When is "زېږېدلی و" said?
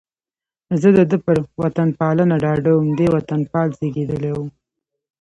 3.79-4.39